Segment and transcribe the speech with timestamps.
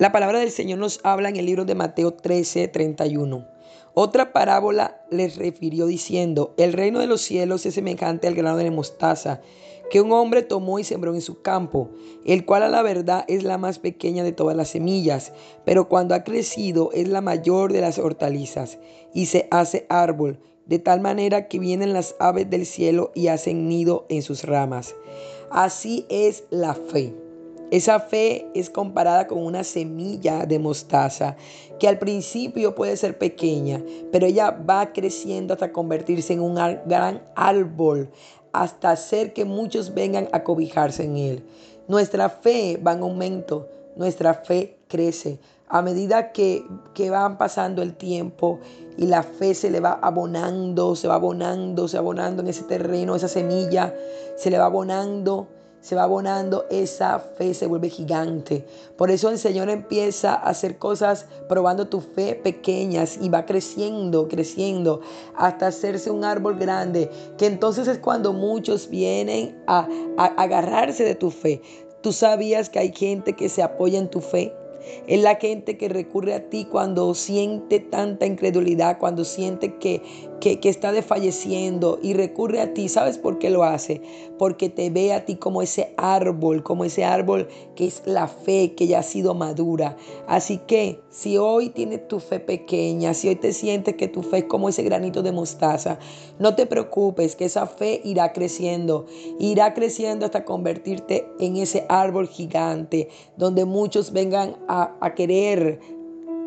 [0.00, 3.46] La palabra del Señor nos habla en el libro de Mateo 13, 31.
[3.92, 8.70] Otra parábola les refirió diciendo, el reino de los cielos es semejante al grano de
[8.70, 9.42] mostaza
[9.90, 11.90] que un hombre tomó y sembró en su campo,
[12.24, 15.34] el cual a la verdad es la más pequeña de todas las semillas,
[15.66, 18.78] pero cuando ha crecido es la mayor de las hortalizas
[19.12, 23.68] y se hace árbol, de tal manera que vienen las aves del cielo y hacen
[23.68, 24.94] nido en sus ramas.
[25.50, 27.12] Así es la fe.
[27.70, 31.36] Esa fe es comparada con una semilla de mostaza
[31.78, 37.22] que al principio puede ser pequeña, pero ella va creciendo hasta convertirse en un gran
[37.36, 38.10] árbol,
[38.52, 41.44] hasta hacer que muchos vengan a cobijarse en él.
[41.86, 45.38] Nuestra fe va en aumento, nuestra fe crece.
[45.68, 46.64] A medida que,
[46.94, 48.58] que van pasando el tiempo
[48.96, 52.64] y la fe se le va abonando, se va abonando, se va abonando en ese
[52.64, 53.94] terreno, esa semilla,
[54.36, 55.46] se le va abonando
[55.80, 58.64] se va abonando, esa fe se vuelve gigante.
[58.96, 64.28] Por eso el Señor empieza a hacer cosas probando tu fe pequeñas y va creciendo,
[64.28, 65.00] creciendo
[65.36, 71.14] hasta hacerse un árbol grande, que entonces es cuando muchos vienen a, a agarrarse de
[71.14, 71.62] tu fe.
[72.02, 74.54] Tú sabías que hay gente que se apoya en tu fe.
[75.06, 80.02] Es la gente que recurre a ti cuando siente tanta incredulidad, cuando siente que,
[80.40, 82.88] que, está desfalleciendo y recurre a ti.
[82.88, 84.00] ¿Sabes por qué lo hace?
[84.38, 88.74] Porque te ve a ti como ese árbol, como ese árbol que es la fe
[88.74, 89.96] que ya ha sido madura.
[90.26, 94.38] Así que si hoy tienes tu fe pequeña, si hoy te sientes que tu fe
[94.38, 95.98] es como ese granito de mostaza,
[96.38, 99.06] no te preocupes, que esa fe irá creciendo,
[99.38, 105.80] irá creciendo hasta convertirte en ese árbol gigante donde muchos vengan a, querer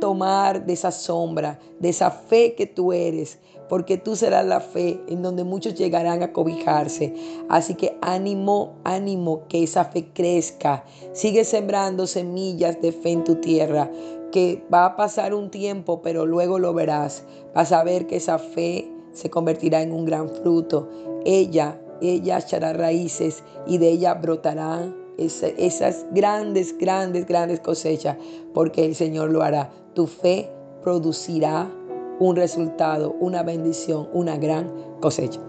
[0.00, 5.00] tomar de esa sombra, de esa fe que tú eres, porque tú serás la fe
[5.08, 7.14] en donde muchos llegarán a cobijarse.
[7.48, 10.84] Así que ánimo, ánimo, que esa fe crezca.
[11.12, 13.90] Sigue sembrando semillas de fe en tu tierra,
[14.32, 17.24] que va a pasar un tiempo, pero luego lo verás.
[17.54, 20.88] Vas a ver que esa fe se convertirá en un gran fruto.
[21.24, 28.16] Ella, ella echará raíces y de ella brotarán esas grandes, grandes, grandes cosechas,
[28.54, 29.70] porque el Señor lo hará.
[29.94, 30.50] Tu fe
[30.82, 31.70] producirá
[32.18, 34.70] un resultado, una bendición, una gran
[35.00, 35.40] cosecha.